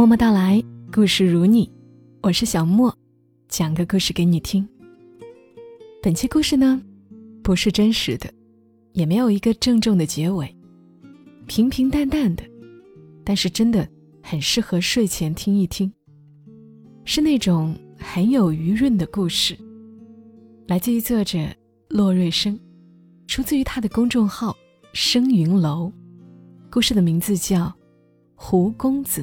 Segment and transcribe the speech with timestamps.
[0.00, 0.58] 默默到来，
[0.90, 1.70] 故事如你，
[2.22, 2.90] 我是小莫，
[3.50, 4.66] 讲个故事给你听。
[6.02, 6.80] 本期故事呢，
[7.42, 8.32] 不是真实的，
[8.94, 10.56] 也没有一个郑重的结尾，
[11.46, 12.42] 平平淡淡的，
[13.22, 13.86] 但是真的
[14.22, 15.92] 很适合睡前听一听。
[17.04, 19.54] 是那种很有余韵的故事，
[20.66, 21.38] 来自于作者
[21.90, 22.58] 洛瑞生，
[23.26, 24.56] 出自于他的公众号
[24.94, 25.92] “生云楼”。
[26.72, 27.66] 故事的名字叫
[28.34, 29.20] 《胡公子》。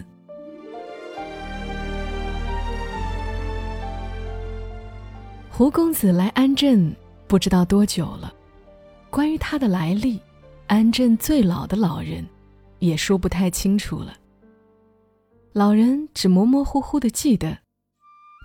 [5.57, 8.31] 胡公子来安镇不知道多久了，
[9.09, 10.21] 关于他的来历，
[10.67, 12.23] 安镇最老的老人
[12.77, 14.15] 也说不太清楚了。
[15.53, 17.57] 老人只模模糊糊的记得，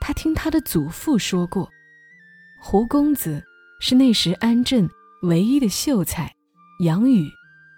[0.00, 1.68] 他听他的祖父说过，
[2.62, 3.44] 胡公子
[3.78, 4.88] 是那时安镇
[5.24, 6.34] 唯一的秀才
[6.80, 7.28] 杨宇。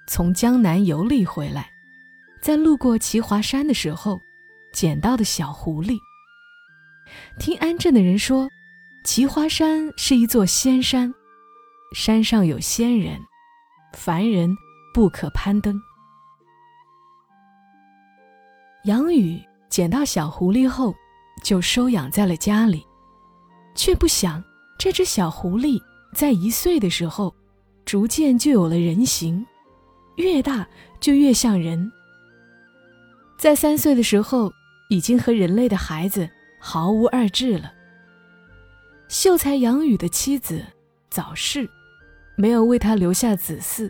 [0.06, 1.68] 从江南游历回来，
[2.40, 4.20] 在路过齐华山的时候，
[4.72, 5.98] 捡到的小狐狸。
[7.40, 8.48] 听安镇的人说，
[9.04, 11.12] 奇花山是一座仙山，
[11.94, 13.20] 山上有仙人，
[13.92, 14.56] 凡人
[14.94, 15.78] 不可攀登。
[18.84, 19.38] 杨宇
[19.68, 20.94] 捡到小狐狸后，
[21.42, 22.82] 就收养在了家里，
[23.74, 24.42] 却不想
[24.78, 25.78] 这只小狐狸
[26.14, 27.34] 在一岁的时候，
[27.84, 29.46] 逐渐就有了人形。
[30.16, 30.66] 越大
[30.98, 31.92] 就越像人。
[33.36, 34.50] 在三岁的时候，
[34.88, 36.26] 已经和人类的孩子
[36.58, 37.70] 毫无二致了。
[39.14, 40.66] 秀才杨宇的妻子
[41.08, 41.70] 早逝，
[42.34, 43.88] 没有为他留下子嗣，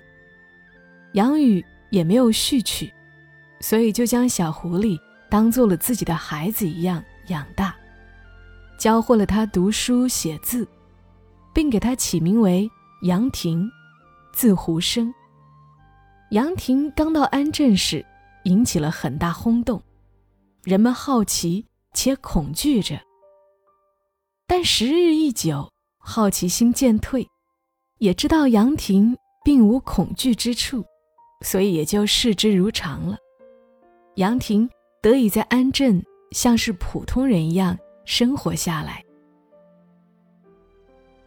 [1.14, 2.92] 杨宇也没有续娶，
[3.58, 7.75] 所以就将小狐狸当做了自己的孩子一样养大，
[8.78, 10.69] 教会了他读书写字，
[11.55, 12.70] 并给他起名为
[13.05, 13.67] 杨婷，
[14.34, 15.11] 字胡生。
[16.33, 18.05] 杨婷刚到安镇时，
[18.42, 19.83] 引起了很大轰动，
[20.64, 21.64] 人们好奇
[21.95, 23.00] 且恐惧着。
[24.47, 27.27] 但时日一久，好奇心渐退，
[27.98, 30.85] 也知道杨婷并无恐惧之处，
[31.41, 33.17] 所以也就视之如常了。
[34.17, 34.68] 杨婷
[35.02, 39.02] 得以在安镇像是普通人一样生活下来。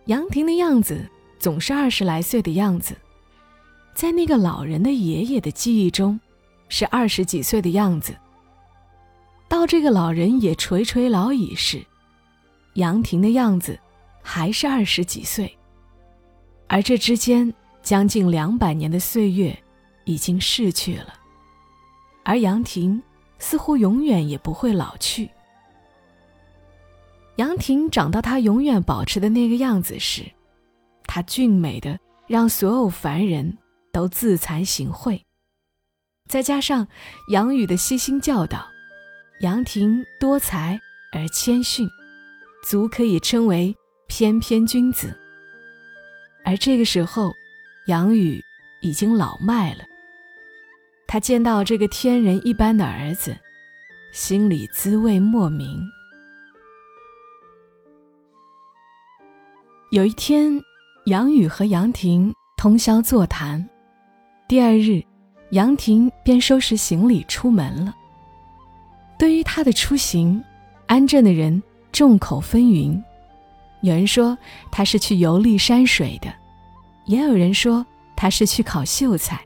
[0.05, 1.09] 杨婷的样子
[1.39, 2.95] 总是二十来岁的样子。
[3.95, 6.19] 在那个老人的爷爷的记忆中，
[6.69, 8.15] 是二十几岁的样子。
[9.49, 11.83] 到这个老人也垂垂老矣时，
[12.77, 13.79] 杨婷的样子
[14.23, 15.55] 还是二十几岁。
[16.67, 19.55] 而这之间将近两百年的岁月
[20.05, 21.13] 已经逝去了，
[22.23, 22.99] 而杨婷
[23.37, 25.29] 似乎永远也不会老去。
[27.35, 30.23] 杨婷长到她永远保持的那个样子时，
[31.05, 33.57] 她俊美的让所有凡人。
[33.89, 35.23] 都自惭形秽，
[36.29, 36.87] 再加上
[37.31, 38.63] 杨宇的悉心教导，
[39.39, 40.79] 杨婷多才
[41.11, 41.89] 而谦逊，
[42.69, 43.73] 足可以称为
[44.09, 45.17] 翩翩君子。
[46.43, 47.31] 而这个时候，
[47.87, 48.43] 杨宇
[48.81, 49.85] 已经老迈了。
[51.07, 53.33] 他见到这个天人一般的儿子，
[54.11, 55.81] 心里滋味莫名。
[59.91, 60.61] 有一天，
[61.05, 63.65] 杨宇和杨婷通宵座谈。
[64.45, 65.01] 第二日，
[65.51, 67.95] 杨婷便收拾行李出门了。
[69.17, 70.43] 对于她的出行，
[70.85, 71.63] 安镇的人
[71.97, 73.01] 众口纷纭。
[73.81, 74.37] 有人说
[74.71, 76.31] 他是去游历山水的，
[77.07, 77.83] 也有人说
[78.15, 79.43] 他是去考秀才、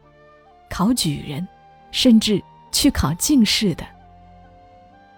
[0.69, 1.47] 考举人，
[1.91, 3.85] 甚至去考进士的。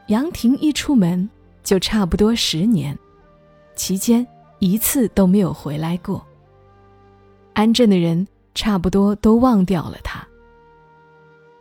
[0.09, 1.27] 杨廷一出门
[1.63, 2.95] 就差不多十年，
[3.75, 4.27] 期间
[4.59, 6.23] 一次都没有回来过。
[7.53, 8.27] 安镇的人。
[8.55, 10.23] 差不多都忘掉了他。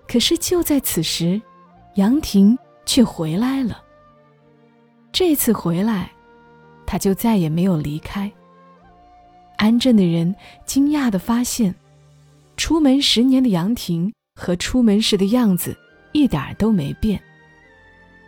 [0.07, 1.41] 可是就在此时，
[1.95, 3.83] 杨廷却回来了。
[5.13, 6.11] 这次回来，
[6.87, 8.33] 他就再也没有离开。
[9.59, 10.35] 安镇的人
[10.65, 11.75] 惊讶地发现，
[12.57, 15.77] 出门十年的杨婷和出门时的样子
[16.13, 17.23] 一点都没变，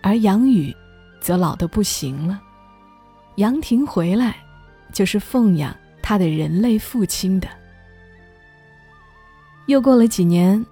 [0.02, 0.76] 而杨宇
[1.20, 2.38] 则老得不行了。
[3.36, 4.36] 杨婷回来，
[4.92, 7.48] 就是奉养他的人类父亲的。
[9.66, 10.64] 又过了几年，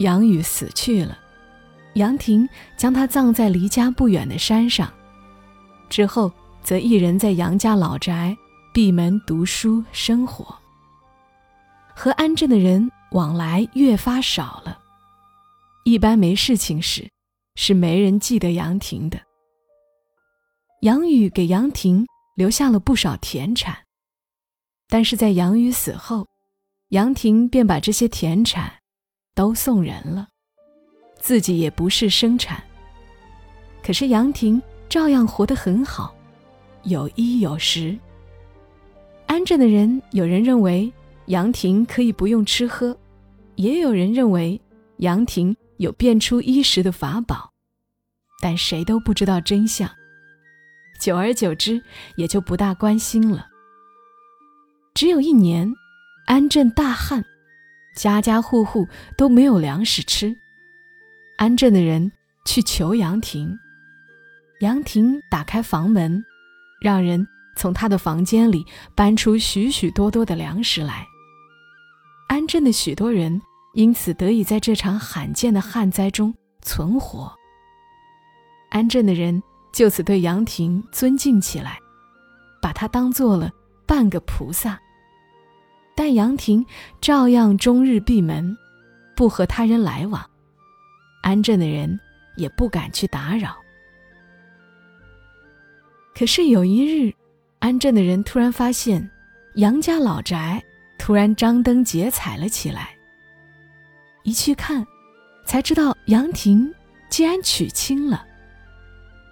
[0.00, 1.16] 杨宇死去了，
[1.94, 2.46] 杨婷
[2.76, 4.92] 将他葬在离家不远的山上，
[5.88, 6.32] 之后
[6.62, 8.36] 则一人在杨家老宅
[8.72, 10.54] 闭门读书生活。
[11.94, 14.78] 和安镇的人往来越发少了，
[15.84, 17.08] 一般没事情时，
[17.54, 19.20] 是没人记得杨婷的。
[20.80, 22.06] 杨宇给杨婷
[22.36, 23.76] 留下了不少田产，
[24.88, 26.26] 但是在杨宇死后。
[26.90, 28.72] 杨婷便把这些田产
[29.34, 30.28] 都送人了，
[31.18, 32.62] 自己也不是生产。
[33.82, 36.14] 可是杨婷照样活得很好，
[36.84, 37.98] 有衣有食。
[39.26, 40.92] 安镇的人有人认为
[41.26, 42.96] 杨婷可以不用吃喝，
[43.56, 44.60] 也有人认为
[44.98, 47.52] 杨婷有变出衣食的法宝，
[48.40, 49.90] 但谁都不知道真相。
[51.00, 51.82] 久而久之，
[52.16, 53.48] 也就不大关心了。
[54.94, 55.72] 只有一年，
[56.26, 57.24] 安镇大旱，
[57.96, 60.36] 家家户户都没有粮食吃。
[61.36, 62.12] 安镇的人
[62.46, 63.58] 去求杨婷，
[64.64, 66.24] 杨婷打开房门，
[66.80, 68.64] 让人从他的房间里
[68.94, 71.06] 搬出许许多多的粮食来。
[72.28, 73.38] 安镇的许多人
[73.74, 77.30] 因此得以在这场罕见的旱灾中存活。
[78.70, 81.78] 安镇的人就此对杨婷尊敬起来，
[82.62, 83.52] 把她当做了
[83.86, 84.80] 半个菩萨。
[85.94, 86.64] 但杨婷
[87.02, 88.56] 照样终日闭门，
[89.14, 90.24] 不和他人来往。
[91.22, 92.00] 安镇的人
[92.38, 93.54] 也不敢去打扰。
[96.14, 97.12] 可是有一日，
[97.58, 99.10] 安镇的人突然发现，
[99.56, 100.62] 杨家老宅
[100.98, 102.90] 突然张灯结彩了起来。
[104.22, 104.86] 一去看，
[105.44, 106.72] 才知道杨婷
[107.10, 108.24] 竟然娶亲了。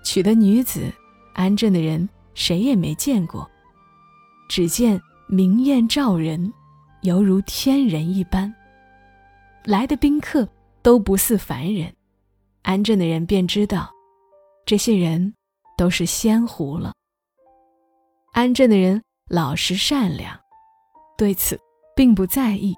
[0.05, 0.93] 娶的女子，
[1.34, 3.49] 安镇的人谁也没见过，
[4.49, 6.52] 只见明艳照人，
[7.02, 8.52] 犹如天人一般。
[9.64, 10.49] 来的宾客。
[10.84, 11.94] 都不似凡人，
[12.62, 13.88] 安镇的人便知道，
[14.67, 15.32] 这些人
[15.76, 16.92] 都是仙狐了。
[18.32, 20.38] 安镇的人老实善良，
[21.19, 21.58] 对此
[21.94, 22.74] 并不在意，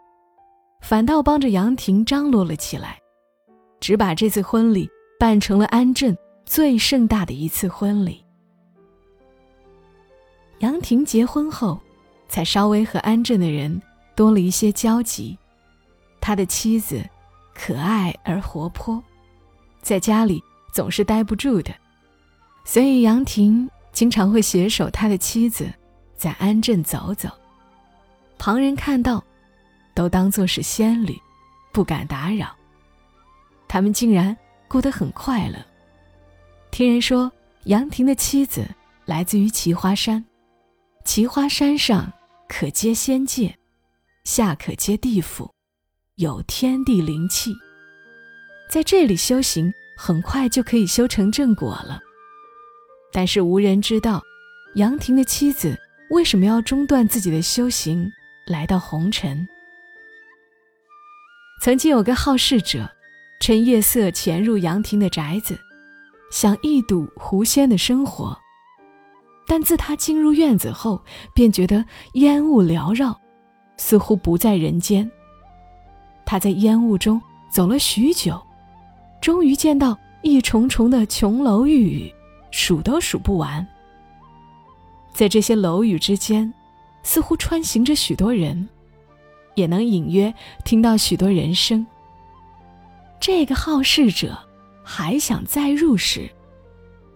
[0.83, 2.99] 反倒帮着杨婷张罗了起来，
[3.81, 4.89] 只把这次婚礼
[5.19, 8.25] 办成了安镇最盛大的一次婚礼。
[10.59, 11.81] 杨婷结婚后，
[12.29, 13.81] 才稍微和安镇的人
[14.17, 15.39] 多了一些交集，
[16.21, 17.03] 他的妻子。
[17.57, 19.01] 可爱而活泼，
[19.81, 20.43] 在家里
[20.73, 21.73] 总是待不住的，
[22.65, 25.71] 所以杨婷经常会携手他的妻子
[26.17, 27.29] 在安镇走走。
[28.39, 29.23] 旁人看到，
[29.95, 31.17] 都当作是仙侣，
[31.73, 32.55] 不敢打扰。
[33.69, 34.37] 他们竟然
[34.69, 35.59] 过得很快乐。
[36.71, 37.31] 听人说，
[37.65, 38.67] 杨婷的妻子
[39.05, 40.25] 来自于奇花山，
[41.05, 42.13] 奇花山上
[42.49, 43.57] 可接仙界，
[44.25, 45.51] 下可接地府。
[46.17, 47.53] 有天地灵气，
[48.71, 52.01] 在这里修行，很快就可以修成正果了。
[53.15, 54.21] 但是无人知道，
[54.75, 55.79] 杨婷的妻子
[56.11, 58.11] 为什么要中断自己的修行，
[58.45, 59.47] 来到红尘。
[61.63, 62.91] 曾经有个好事者，
[63.41, 65.57] 趁夜色潜入杨婷的宅子，
[66.33, 68.37] 想一睹狐仙的生活。
[69.47, 71.01] 但自他进入院子后，
[71.33, 71.85] 便觉得
[72.15, 73.17] 烟雾缭绕，
[73.77, 75.09] 似乎不在人间。
[76.27, 78.43] 他在烟雾中走了许久，
[79.21, 82.15] 终于见到一重重的琼楼玉宇，
[82.57, 83.67] 数都数不完。
[85.13, 86.55] 在这些楼宇之间，
[87.03, 88.69] 似乎穿行着许多人，
[89.57, 90.33] 也能隐约
[90.65, 91.85] 听到许多人声。
[93.19, 94.39] 这个好事者
[94.85, 96.31] 还想再入时，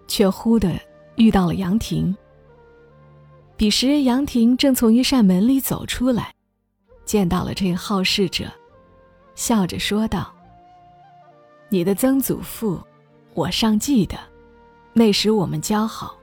[0.08, 0.76] 却忽地
[1.14, 2.14] 遇到了杨婷。
[3.56, 6.34] 彼时杨婷正从一扇门里走出来，
[7.04, 8.46] 见到了这个好事者。
[9.36, 10.34] 笑着说道
[11.70, 12.80] ：“你的曾祖父，
[13.34, 14.18] 我尚记得，
[14.92, 16.16] 那时我们交好，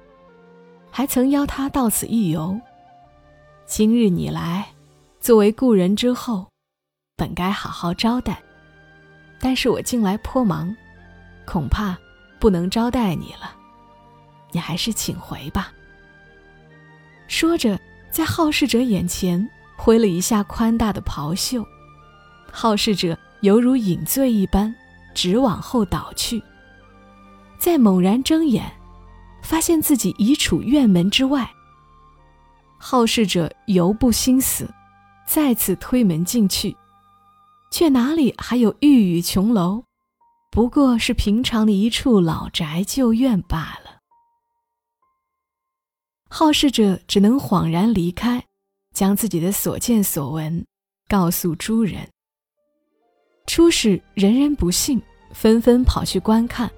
[0.92, 2.60] 还曾邀他到此一游。
[3.66, 4.68] 今日你来，
[5.20, 6.48] 作为故人之后，
[7.16, 8.42] 本该好好招待，
[9.40, 10.76] 但是我近来颇忙，
[11.46, 11.98] 恐怕
[12.40, 13.56] 不能招待你了。
[14.52, 15.72] 你还是请回吧。”
[17.28, 17.80] 说着，
[18.12, 21.66] 在好事者眼前挥了一下宽大的袍袖。
[22.52, 24.74] 好事者犹如饮醉一般，
[25.14, 26.42] 直往后倒去。
[27.58, 28.72] 再猛然睁眼，
[29.42, 31.50] 发现自己已处院门之外。
[32.78, 34.72] 好事者犹不心死，
[35.26, 36.76] 再次推门进去，
[37.72, 39.84] 却哪里还有玉宇琼楼，
[40.52, 44.00] 不过是平常的一处老宅旧院罢了。
[46.30, 48.44] 好事者只能恍然离开，
[48.94, 50.66] 将自己的所见所闻
[51.08, 52.08] 告诉诸人。
[53.48, 56.70] 初始人人不信，纷纷跑去观看，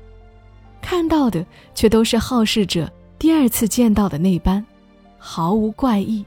[0.89, 2.89] 看到的却都是好事者
[3.19, 4.65] 第二次见到的那般，
[5.17, 6.25] 毫无怪异。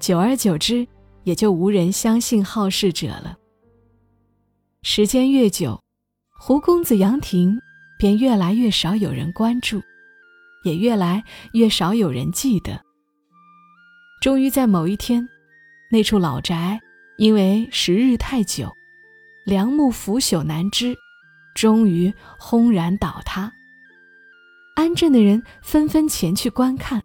[0.00, 0.88] 久而久之，
[1.24, 3.36] 也就无人相信好事者了。
[4.82, 5.78] 时间越久，
[6.40, 7.60] 胡公子杨婷
[7.98, 9.82] 便越来越少有人关注，
[10.64, 11.22] 也越来
[11.52, 12.80] 越少有人记得。
[14.22, 15.28] 终于在某一天，
[15.90, 16.80] 那处老宅
[17.18, 18.74] 因为时日太久。
[19.44, 20.96] 梁木腐朽难支，
[21.54, 23.52] 终于轰然倒塌。
[24.78, 27.02] 安镇的人纷纷前去观看。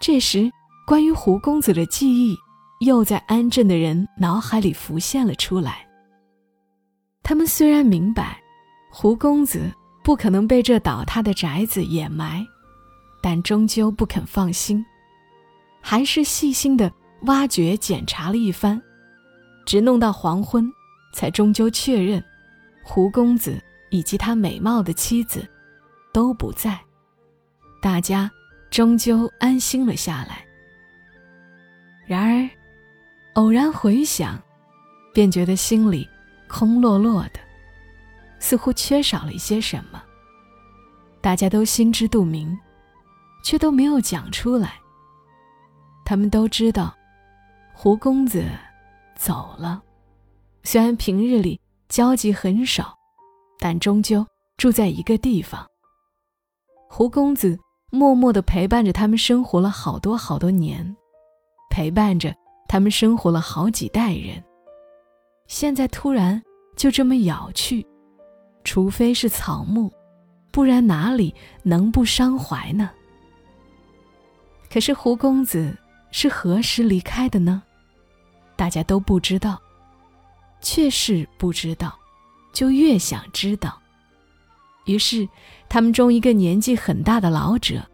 [0.00, 0.50] 这时，
[0.84, 2.36] 关于胡公子的记忆
[2.80, 5.86] 又在安镇的人脑海里浮现了出来。
[7.22, 8.42] 他们虽然明白
[8.90, 12.44] 胡公子不可能被这倒塌的宅子掩埋，
[13.22, 14.84] 但终究不肯放心，
[15.80, 18.82] 还是细心的挖掘检查了一番，
[19.64, 20.68] 直弄到黄昏，
[21.12, 22.20] 才终究确认
[22.82, 23.62] 胡公子
[23.92, 25.48] 以及他美貌的妻子
[26.14, 26.80] 都不在。
[27.82, 28.30] 大家
[28.70, 30.42] 终究安心了下来。
[32.06, 32.48] 然而，
[33.34, 34.40] 偶然回想，
[35.12, 36.08] 便觉得心里。
[36.46, 37.40] 空落落的，
[38.38, 40.00] 似乎缺少了一些什么。
[41.20, 42.56] 大家都心知肚明，
[43.42, 44.74] 却都没有讲出来。
[46.04, 46.94] 他们都知道，
[47.72, 48.46] 胡公子
[49.16, 49.82] 走了。
[50.62, 52.94] 虽然平日里交集很少，
[53.58, 54.24] 但终究
[54.56, 55.66] 住在一个地方。
[56.96, 57.58] 胡公子
[57.90, 60.96] 默默地陪伴着他们生活了好多好多年，
[61.68, 62.32] 陪伴着
[62.68, 64.40] 他们生活了好几代人。
[65.48, 66.40] 现在突然
[66.76, 67.84] 就这么咬去，
[68.62, 69.92] 除非是草木，
[70.52, 71.34] 不然哪里
[71.64, 72.88] 能不伤怀呢？
[74.70, 75.76] 可是胡公子
[76.12, 77.60] 是何时离开的呢？
[78.54, 79.60] 大家都不知道，
[80.60, 81.92] 却是不知道，
[82.52, 83.80] 就越想知道。
[84.86, 85.28] 于是，
[85.68, 87.88] 他们中一个年纪很大的老者，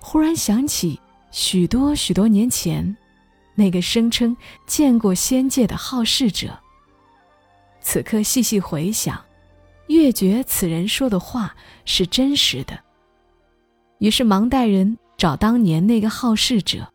[0.00, 1.00] 忽然想起
[1.30, 2.96] 许多许多年前，
[3.54, 6.58] 那个声称见过仙界的好事者。
[7.80, 9.24] 此刻细细回想，
[9.88, 12.78] 越觉此人说的话是真实的。
[13.98, 16.92] 于是忙带人找当年那个好事者，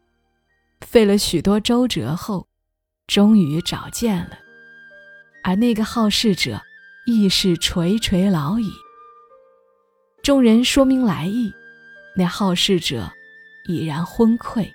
[0.81, 2.47] 费了许多周折后，
[3.07, 4.37] 终于找见了。
[5.43, 6.61] 而那个好事者
[7.05, 8.69] 亦是垂垂老矣。
[10.27, 11.53] 众人说明来意，
[12.13, 13.09] 那好事者
[13.65, 14.69] 已然昏聩，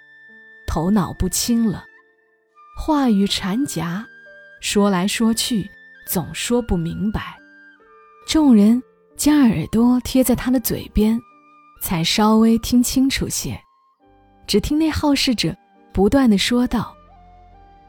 [0.67, 1.85] 头脑不清了，
[2.75, 4.03] 话语缠夹，
[4.63, 5.71] 说来说去。
[6.07, 7.39] 总说不明白，
[8.27, 8.83] 众人
[9.15, 11.21] 将耳朵贴在他的嘴边，
[11.83, 13.61] 才稍微听清楚些。
[14.47, 15.55] 只听那好事者
[15.93, 16.97] 不断的说道：“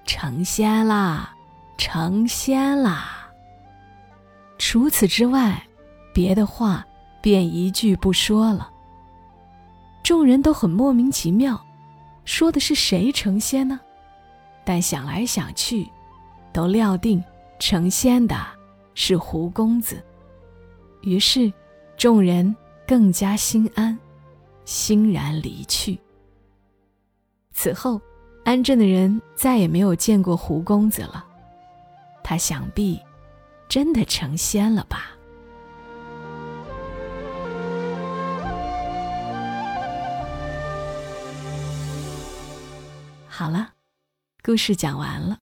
[0.05, 1.33] 成仙啦，
[1.77, 3.31] 成仙啦。”
[4.59, 5.65] 除此之外，
[6.13, 6.85] 别的话
[7.23, 8.69] 便一句不说了。
[10.03, 11.65] 众人都很莫名其妙，
[12.25, 13.79] 说的是谁成仙呢？
[14.65, 15.89] 但想来想去，
[16.51, 17.23] 都料定。
[17.59, 18.35] 成仙的
[18.93, 20.03] 是胡公子，
[21.01, 21.53] 于是
[21.95, 22.53] 众人
[22.85, 23.97] 更加心安，
[24.65, 25.97] 欣然离去。
[27.53, 28.01] 此后，
[28.43, 31.25] 安镇的人再也没有见过胡公子了。
[32.21, 32.99] 他想必
[33.69, 35.11] 真的成仙了吧？
[43.43, 43.73] 好了，
[44.41, 45.37] 故事讲完了。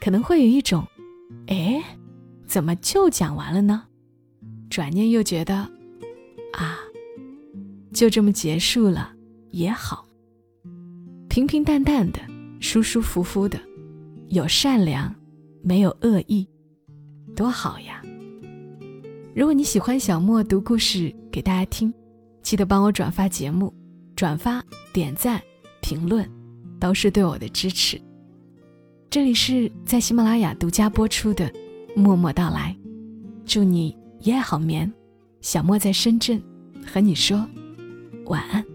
[0.00, 0.82] 可能会有一种，
[1.48, 1.84] 哎，
[2.46, 3.86] 怎么就讲完了呢？
[4.70, 5.54] 转念又觉得，
[6.54, 6.78] 啊，
[7.92, 9.12] 就这么结束了
[9.50, 10.08] 也好。
[11.28, 12.18] 平平淡淡的，
[12.58, 13.60] 舒舒服服的，
[14.30, 15.14] 有善良，
[15.62, 16.48] 没有恶意，
[17.36, 18.02] 多好呀！
[19.36, 21.92] 如果你喜欢小莫读故事给大家听，
[22.42, 23.70] 记得帮我转发节目，
[24.16, 25.38] 转发、点赞、
[25.82, 26.26] 评论，
[26.82, 28.00] 都是对我的支持。
[29.08, 31.48] 这里是在喜马拉雅独家播出的
[31.94, 32.76] 《默默到来》，
[33.46, 34.92] 祝你一夜好眠。
[35.40, 36.42] 小莫在深圳，
[36.84, 37.46] 和你说
[38.24, 38.71] 晚安。